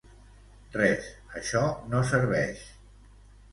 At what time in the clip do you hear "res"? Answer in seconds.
0.77-1.09